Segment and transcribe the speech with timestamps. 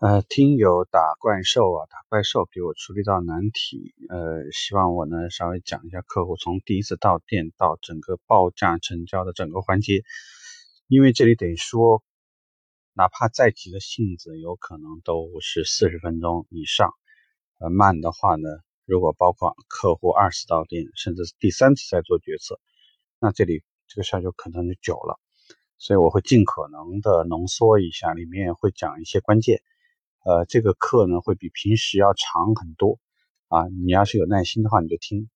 [0.00, 10.02] 呃，听友打怪兽啊，打怪兽给我出了一道难题，呃，希望我呢稍微讲一下客户从第一次到店到整个报价成交的整个环节，
[10.86, 12.02] 因为这里得说，
[12.94, 16.94] 哪怕再急的性子，有可能都是四十分钟以上，
[17.58, 18.48] 呃，慢的话呢，
[18.86, 22.58] 如果包括客户二次到店，甚至第三次再做决策，
[23.18, 25.20] 那这里这个事儿就可能就久了，
[25.76, 29.60] 所以我会尽可能的浓缩一下，里面会讲一些关键。
[30.22, 32.98] 呃，这个课呢会比平时要长很多
[33.48, 33.64] 啊！
[33.68, 35.30] 你要是有耐心的话，你就听。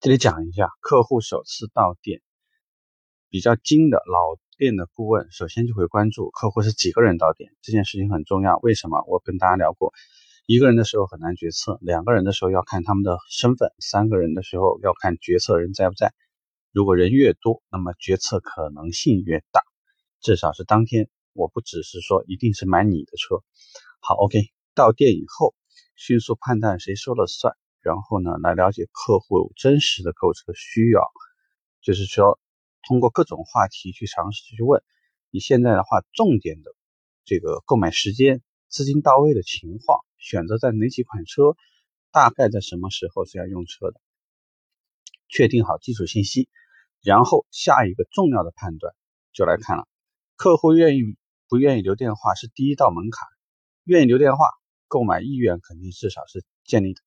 [0.00, 2.22] 这里讲一下，客户首次到店，
[3.28, 8.56] 比较精的老店的顾问，首先就会关注客户是几个人到店，这件事情很重要。
[8.62, 9.04] 为什么？
[9.06, 9.92] 我跟大家聊过，
[10.46, 16.14] 一个人的时候很难决策，两个人的时候要看他们的身份，三个人的时候要看决策人在不在。
[16.72, 19.60] 如果人越多，那么决策可能性越大，
[20.22, 21.10] 至少是当天。
[21.32, 23.42] 我不只是说一定是买你的车，
[24.00, 25.54] 好，OK，到店以后
[25.94, 31.02] 迅速判断谁说了算，然后呢来了解客户真实的购车需要，
[31.82, 32.40] 就是说
[32.82, 34.82] 通过各种话题去尝试去问，
[35.30, 36.74] 你现在的话重点的
[37.24, 41.56] 这个购买时间、资金到位的情况、选择在哪几款车、
[42.10, 44.00] 大概在什么时候是要用车的，
[45.28, 46.48] 确定好基础信息，
[47.02, 48.94] 然后下一个重要的判断
[49.32, 49.86] 就来看了，
[50.34, 51.16] 客户愿意。
[51.50, 53.26] 不愿意留电话是第一道门槛，
[53.82, 54.46] 愿意留电话，
[54.86, 57.00] 购买意愿肯定至少是建立的。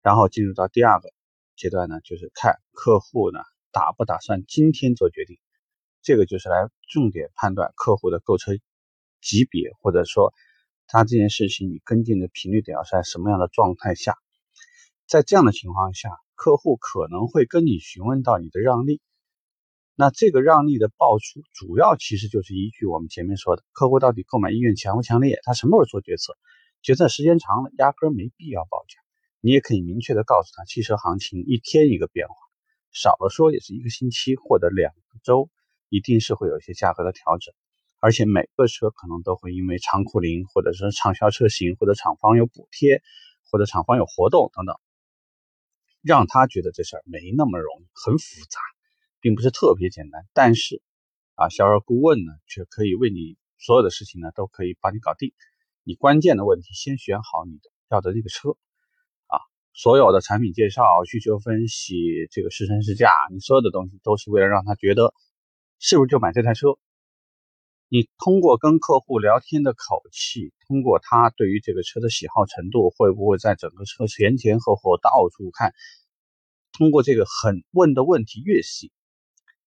[0.00, 1.12] 然后进入到第二个
[1.54, 3.40] 阶段呢，就是看客户呢
[3.72, 5.38] 打不打算今天做决定，
[6.00, 8.52] 这个就是来重点判断客户的购车
[9.20, 10.32] 级别，或者说
[10.86, 14.16] 他这件事情你跟进的频率得要在什么样的状态下，
[15.06, 19.02] 在这样的情况下，客户可能会跟你询问到你的让利。
[19.98, 26.36] 那这个让利的报出，主要其实就是依据我们前面说的，客户到底购买意愿强不强烈，他什么时候做决策，
[26.82, 29.00] 决策时间长了，压根没必要报价。
[29.40, 32.34] 你也可以明确的告诉他，汽车行情一天一个变化，
[32.92, 35.48] 少了说也是一个星期或者两个周，
[35.88, 37.54] 一定是会有一些价格的调整。
[37.98, 43.00] 而且每个车可能都会因为长库龄，或者是畅销车型，或者厂方有补贴，
[43.50, 44.76] 或者厂方有活动等等，
[46.02, 48.60] 让他觉得这事儿没那么容易，很复杂。
[49.26, 50.80] 并不是特别简单，但是
[51.34, 55.32] 啊，销售顾问呢，却可以为你所有的事情呢，都可以帮你搞定。
[55.82, 58.50] 你关键的问题，先选好你的要的那个车
[59.26, 59.42] 啊，
[59.72, 61.96] 所有的产品介绍、需求分析、
[62.30, 65.12] 这个试乘试驾，你所有的东西都是为了让他觉得
[65.80, 66.78] 是不是就买这台车。
[67.88, 75.74] 你通过跟客户聊天的口气，通过他对于这个车的喜好程度，会不会在整个车前前后后到处看，
[76.70, 78.92] 通过这个很问的问题越细。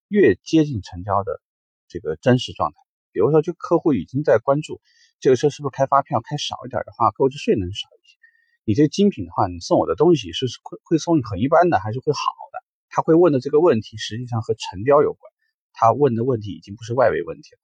[0.09, 1.42] 越接近成交的
[1.88, 2.78] 这个真实状态，
[3.14, 4.81] 比如说，就客户已经在关注
[5.20, 8.18] 这个车是不是开发票开少一点的话，购置税能少一些。
[8.66, 12.19] 你这精品的话，你送我的东西是会会送很一般的，还是会好
[12.52, 12.59] 的？
[12.90, 15.31] 他会问的这个问题实际上和成交有关，
[15.74, 17.59] 他问的问题已经不是外围问题了。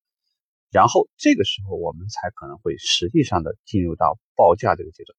[0.71, 5.17] 然后这个时候我们才可能会实际上的进入到报价这个阶段。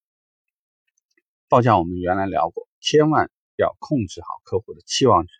[1.48, 5.32] 报价我们原来聊过，千万要控制好客户的期望值。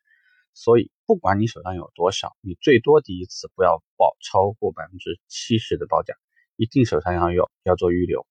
[0.56, 6.14] 所以，不管你手上有多少，你最多第一次不要报超过百分之七十的报价，
[6.56, 8.26] 一定手上要有，要做预留。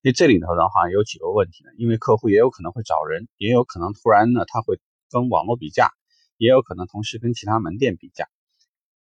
[0.00, 1.70] 因为这里头的话有几个问题呢？
[1.76, 4.78] 因为客户也有可能会找人，也有可能突然呢他会
[5.10, 5.90] 跟网络比价，
[6.36, 8.28] 也有可能同时跟其他门店比价。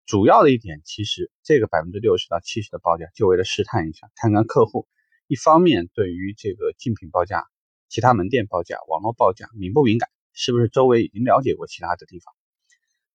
[0.06, 4.86] 主要的一点，其实这个百分之六十到七十的报价，就为了试探一下，看看客户
[5.26, 7.44] 一方面对于这个竞品报价、
[7.88, 12.32] 其他门店报价、网络报价敏不敏感，是不是周围已经了解过其他的地方。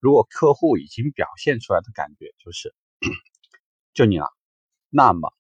[0.08, 2.74] 如果客户已经表现出来的感觉就是
[3.94, 4.34] 就你了，
[4.88, 5.34] 那么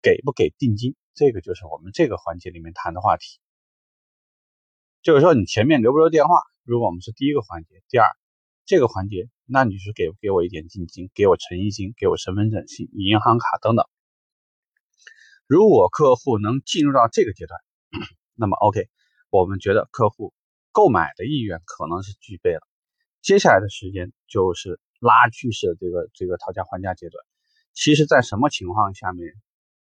[0.00, 3.38] 给不给定金，这个就是我们这个环节里面谈的话题。
[5.02, 8.08] 就是说你前面留不留电话，如果我们是第一个环节，第二
[8.64, 13.84] 这个环节，那你是给不给我一点定金，给我诚意金，给我身份证、信银行卡等等。
[15.46, 17.60] 如果客户能进入到这个阶段，
[18.34, 18.88] 那么 OK，
[19.28, 20.32] 我们觉得客户
[20.72, 22.62] 购买的意愿可能是具备了。
[23.22, 27.22] 接下来的时间就是拉锯式的这个这个讨价还价阶段。
[27.72, 29.32] 其实，在什么情况下面，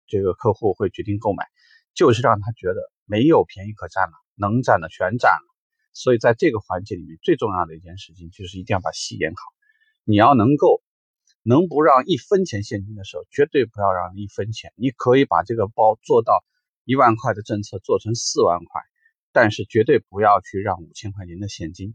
[0.07, 1.45] 这个客户会决定购买，
[1.95, 5.55] 就是让他觉得没有便宜可占了，能占的全占了。
[5.93, 9.43] 所以，在这个环节里面，最重要的一件事情就是一定要把戏演好。
[10.05, 10.83] 你要能够
[11.43, 14.73] 能不让一分钱现金的时候，绝对不要让一分钱。
[14.77, 16.45] 你可以把这个包做到
[16.85, 18.83] 一万块的政策做成四万块，
[19.33, 21.95] 但是绝对不要去让五千块钱的现金。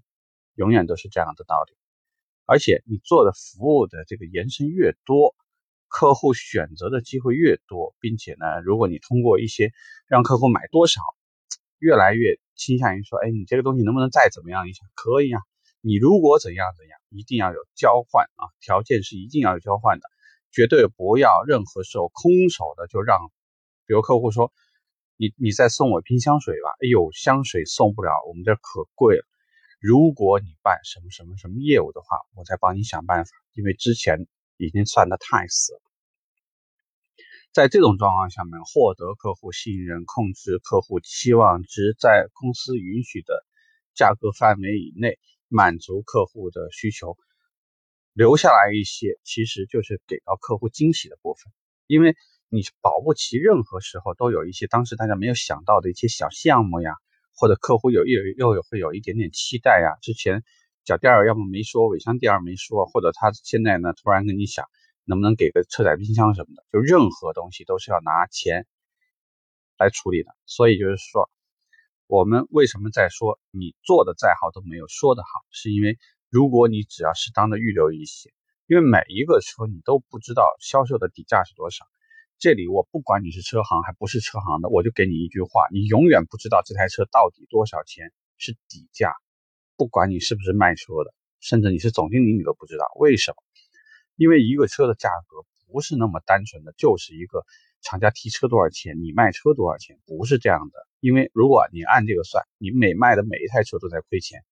[0.60, 1.78] 永远都是这样的道理，
[2.46, 5.34] 而且你做的服务的这个延伸越多，
[5.88, 9.72] 客户选择的机会越多，并且呢，如果你通过一些
[10.06, 11.00] 让客户买多少，
[11.78, 14.84] 越来越倾向于说，哎，你这个东西能不能再怎么样一下？
[14.96, 15.40] 可以啊，
[15.80, 20.10] 你如果怎样怎样，一定要有交换啊，条件是一定要有交换的，
[20.52, 23.18] 绝对不要任何时候空手的就让，
[23.88, 24.52] 比如客户说，
[25.16, 29.24] 你你再送我一瓶香水吧，哎呦，香水送不了，我们这可贵了。
[29.80, 34.28] 如果你办什么什么什么业务的话，我再帮你想办法，因为之前
[34.58, 35.82] 已经算的太死了。
[37.54, 43.46] 在这种状况下面，获得客户信任，控制客户期望值，在公司允许的
[43.96, 45.18] 价格范围以内，
[45.48, 47.18] 满足客户的需求，
[48.12, 51.54] 留下来一些，其实就是给到客户惊喜的部分。
[51.88, 52.16] 因为
[52.50, 56.92] 你保不齐任何时候都有一些当时大家没有想到的一些小项目呀。
[57.40, 60.44] 或者客户有又又有会有一点点期待呀，之前
[60.84, 64.66] 脚垫儿要么没说，尾箱垫儿没说，或者他现在呢突然跟你想
[65.06, 68.68] 能不能给个车载冰箱什么的，就任何东西都是要拿钱
[69.78, 70.36] 来处理的。
[70.46, 71.30] 所以就是说，
[72.08, 75.98] 我们为什么在说你做的再好都没有说的好，是因为
[76.30, 78.34] 如果你只要适当的预留一些，
[78.68, 81.86] 因为每一个车你都不知道销售的底价是多少。
[82.40, 89.14] 这里我不管你是车行还不是车行的，我就给你一句话：你永远不知道这台车到底多少钱是底价。
[89.76, 93.36] 不管你是不是卖车的，甚至你是总经理，你都不知道为什么？
[94.16, 97.46] 因为一个车的价格不是那么单纯的，就是一个
[97.82, 100.88] 厂家提车多少钱，你卖车多少钱，不是这样的。
[101.02, 104.46] 因为如果你按这个算，你每卖的每一台车都在亏钱。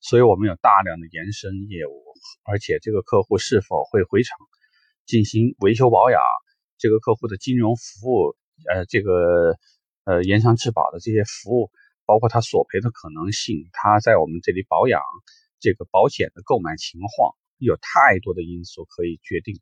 [0.00, 2.02] 所以我们有大量的延伸业务，
[2.44, 4.38] 而且这个客户是否会回厂？
[5.06, 6.20] 进行维修保养，
[6.78, 8.36] 这个客户的金融服务，
[8.68, 9.58] 呃，这个
[10.04, 11.70] 呃延长质保的这些服务，
[12.04, 15.00] 包括他索赔的可能性，他在我们这里保养
[15.60, 19.60] 这个保险的购买情况，有太多的因素可以决定，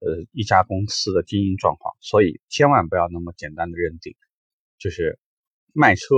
[0.00, 4.14] 呃，一家公司的经营状况，所以千万不要那么简单的认定，
[4.78, 5.18] 就是
[5.72, 6.14] 卖车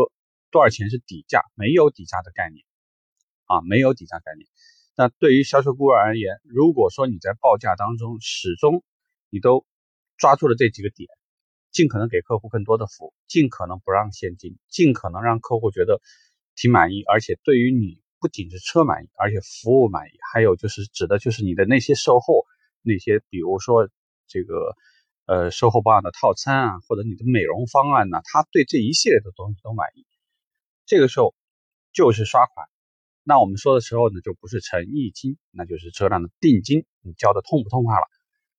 [0.51, 2.65] 多少钱是底价，没有底价的概念，
[3.45, 4.49] 啊，没有底价概念。
[4.97, 8.85] 那对于销售顾问而言，如果说你在报价当中始终
[9.29, 9.67] 你都
[10.17, 11.09] 抓住了这几个点，
[11.73, 16.01] 尽可能给客户更多的服务，尽可能不让现金，尽可能让客户觉得
[16.55, 22.47] 挺满意，而且对于你不仅是车满意，而且服务满意，还有就是指的就是你的那些售后
[22.81, 23.89] 那些，比如说
[24.29, 24.77] 这个
[25.27, 30.07] 呃售后保养的套餐啊，或者你的美容方案呢，他对这一系列的东西都满意，
[30.87, 31.35] 这个时候
[31.93, 32.69] 就是刷款。
[33.27, 38.07] 那我们说的时候呢，就不是诚意金，那就是车辆的定金，你交的痛不痛快了？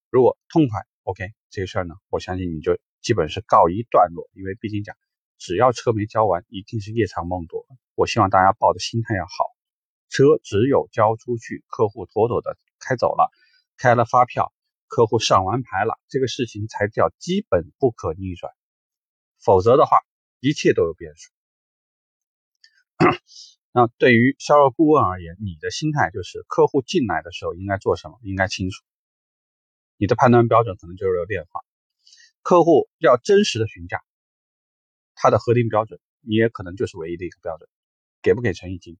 [0.10, 4.28] 如果痛快，OK，这个事儿呢，我相信你就基本是告一段落。
[4.34, 4.98] 因为毕竟讲，
[5.38, 7.68] 只要车没交完，一定是夜长梦多。
[7.94, 9.54] 我希望大家抱的心态要好，
[10.10, 13.30] 车只有交出去，客户妥妥的开走了，
[13.78, 14.52] 开了发票，
[14.88, 18.52] 客户上完牌了，这个事情才叫基本不可逆转。
[19.38, 20.00] 否则的话，
[20.40, 21.32] 一切都有变数。
[23.78, 28.82] 那对于销售顾问而言，你的心态就是客户进来的时候应该做什么，应该清楚。
[29.98, 31.60] 你的判断标准可能就是有变化。
[32.42, 34.02] 客户要真实的询价，
[35.14, 37.68] 他的核定标准你也可能就是唯一的一个标准，
[38.22, 38.98] 给不给诚意金。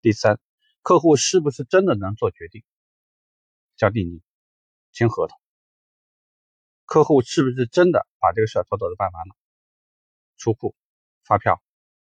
[0.00, 0.40] 第三，
[0.82, 2.64] 客户是不是真的能做决定，
[3.76, 4.22] 交定金，
[4.90, 5.38] 签合同？
[6.84, 9.36] 客户是不是真的把这个事儿妥妥的办完了，
[10.36, 10.74] 出库，
[11.22, 11.62] 发票，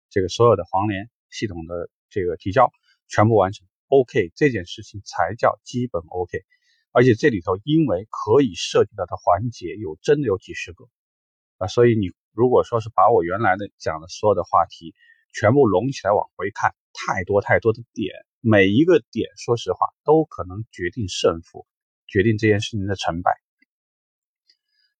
[0.08, 1.08] 这个所有的黄连。
[1.30, 2.70] 系统的这个提交
[3.08, 6.44] 全部完成，OK，这件事情才叫基本 OK。
[6.92, 10.86] 而且这里头因为可以涉及到的环节有真的有几十个
[11.58, 14.94] 啊，所以你如果说是把我原来的讲的所有的话题
[15.32, 21.64] 全部拢起来往回看，太多太多的点，每一个点说实话都可能决定胜负，
[22.08, 23.38] 决定这件事情的成败。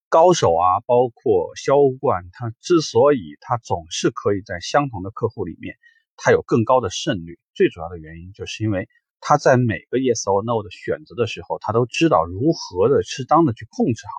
[0.09, 5.77] 高手啊，包括销冠，他之所以他总是可以在相同的客户里面。
[6.23, 14.13] 他有更高的胜率，最主要的原因就是因为他在每个 yes or no 的选择的时候，他都知道如何的适当的去控制好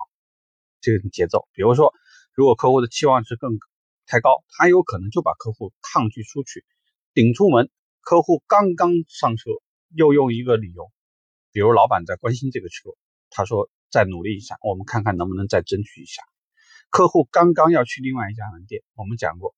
[0.80, 1.46] 这个节奏。
[1.52, 1.94] 比如说，
[2.34, 3.56] 如果客户的期望值更
[4.04, 6.64] 太高，他有可能就把客户抗拒出去，
[7.14, 7.70] 顶出门。
[8.00, 9.52] 客户刚刚上车，
[9.94, 10.90] 又用一个理由，
[11.52, 12.90] 比如老板在关心这个车，
[13.30, 16.20] 他说再努力一下，我们看看能不能再争取一下。
[16.90, 19.54] 客户刚刚要去另外一家门店，我们讲过，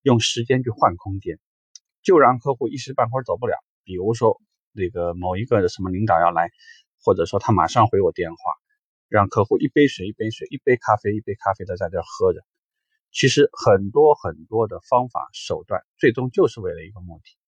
[0.00, 1.38] 用时间去换空间。
[2.04, 4.40] 就让客户一时半会儿走不了，比如说
[4.72, 6.50] 那个某一个什么领导要来，
[7.02, 8.38] 或者说他马上回我电话，
[9.08, 12.40] 让客户一杯水一杯水，一杯咖啡一杯咖啡的在这喝着。
[13.10, 17.38] 其实很多很多的方法手段，最终就是为了一个目的：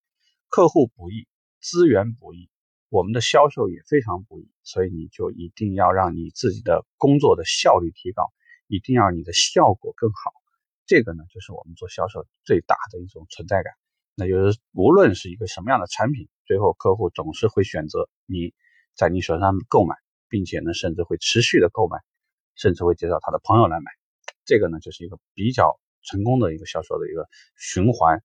[0.49, 1.27] 客户不易，
[1.61, 2.49] 资源不易，
[2.89, 8.33] 我们的销售也非常不易，所以你就一定要让你自己的工作的效率提高，
[8.69, 10.33] 一定要你的效果更好。
[10.87, 13.75] 这个呢，就是我们做销售最大的一种存在感。
[14.19, 18.55] 那就是无论是一个什么样的产品，最后客户总是会选择你
[18.95, 19.95] 在你手上购买，
[20.31, 21.99] 并且呢，甚至会持续的购买，
[22.55, 23.91] 甚至会介绍他的朋友来买。
[24.47, 28.23] 这个呢，就是一个比较成功的一个销售的一个循环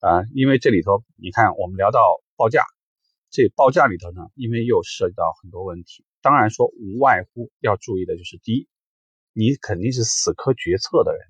[0.00, 0.24] 啊。
[0.34, 2.00] 因为这里头，你看我们聊到
[2.36, 2.62] 报价。
[3.30, 8.68] 这报价里头呢，因为又涉及到很多问题，当然说无外乎要注意的就是，第一，
[9.32, 11.20] 你肯定是死磕决策的人，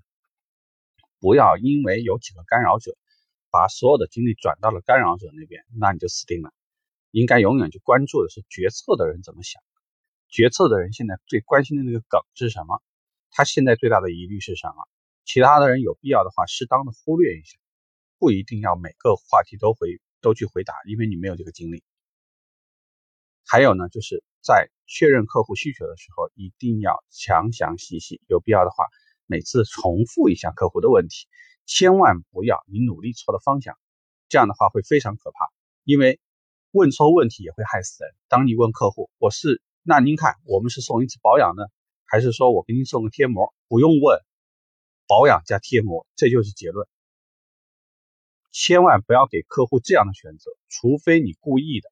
[1.21, 2.97] 不要因为有几个干扰者，
[3.50, 6.52] 把所有的精力转到了干扰者那边，那你就死定了。
[7.11, 9.61] 应该永远去关注的是决策的人怎么想，
[10.28, 12.80] 决策的人现在最关心的那个梗是什么，
[13.30, 14.87] 他现在最大的疑虑是什么，
[15.25, 17.59] 其他的人有必要的话，适当的忽略一下，
[18.19, 21.83] 不一定要每个话题都回都去回答，因为你没有这个精力。
[23.45, 28.85] 还有呢，就是在确认客户需求的时候，一定要详详细细，有必要的话，
[29.26, 31.26] 每次重复一下客户的问题，
[31.70, 33.78] 千万不要你努力错了方向，
[34.28, 35.46] 这样的话会非常可怕，
[35.84, 36.18] 因为
[36.72, 38.12] 问错问题也会害死人。
[38.26, 41.62] 当你问客户，我是那您看，我们是送一次保养呢，
[42.06, 43.54] 还是说我给您送个贴膜？
[43.68, 44.18] 不用问，
[45.06, 46.88] 保养加贴膜，这就是结论。
[48.50, 51.88] 千万不要给客户这样的选择，除非你故意的。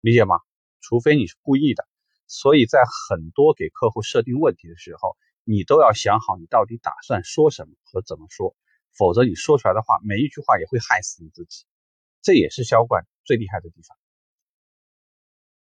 [0.00, 0.40] 理解吗？
[0.80, 1.86] 除非你是故意的，
[2.26, 8.56] 所以在很多给客户设定问题的时候，你都要想好你到底打算说什么和怎么说，
[8.96, 11.64] 否则你说出来的话，每一句话也会害死你自己。
[12.22, 13.96] 这也是销冠最厉害的地方。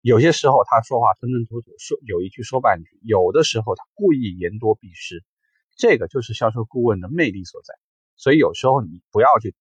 [0.01, 5.25] 有些时候他说话吞吞吐吐，说有一句说半句；有的时候他故意言多必失，
[5.77, 7.75] 这个就是销售顾问的魅力所在。
[8.17, 9.55] 所以有时候你不要去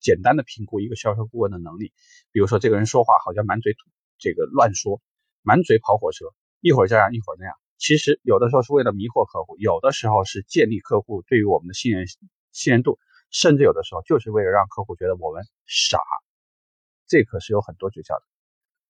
[0.00, 1.92] 简单的评估一个销售顾问的能力，
[2.32, 3.78] 比如说这个人说话好像满嘴土。
[4.18, 5.02] 这个乱说，
[5.42, 6.24] 满嘴跑火车，
[6.60, 7.54] 一会儿这样一会儿那样。
[7.76, 12.06] 其实有的时候是为了迷惑客户，有的时候是建立客户对于我们的信任
[12.56, 12.98] 信任度，
[13.30, 15.98] 甚至有的时候就是为了让客户觉得我们傻。
[17.06, 18.22] 这可是有很多诀窍的。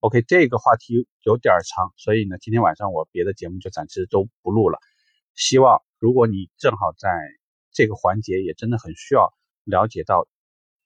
[0.01, 4.79] OK，这个话题有点长，所以呢，今天晚上我别的节目就暂时都不录了。
[5.35, 7.11] 希望如果你正好在
[7.73, 10.29] 这个环节也真的很需要了解到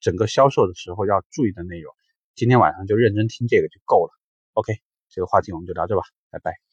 [0.00, 1.94] 整个销售的时候要注意的内容，
[2.34, 4.10] 今天晚上就认真听这个就够了。
[4.54, 4.72] OK，
[5.10, 6.69] 这个话题我们就聊这吧，拜拜。